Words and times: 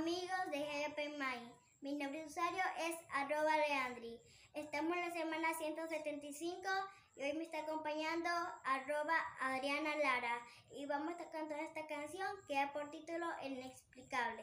amigos 0.00 0.50
de 0.50 0.60
GP 0.60 1.18
Mai. 1.18 1.38
Mi 1.82 1.92
nombre 1.94 2.20
de 2.20 2.26
usuario 2.26 2.62
es 2.88 2.96
arroba 3.12 3.54
leandri. 3.58 4.18
Estamos 4.54 4.96
en 4.96 5.02
la 5.02 5.10
semana 5.10 5.52
175 5.52 6.68
y 7.16 7.22
hoy 7.22 7.34
me 7.34 7.42
está 7.42 7.58
acompañando 7.58 8.30
arroba 8.64 9.14
Adriana 9.42 9.94
Lara 9.96 10.40
y 10.70 10.86
vamos 10.86 11.20
a 11.20 11.30
cantar 11.30 11.60
esta 11.60 11.86
canción 11.86 12.28
que 12.48 12.54
da 12.54 12.72
por 12.72 12.90
título 12.90 13.26
El 13.42 13.58
Inexplicable. 13.58 14.42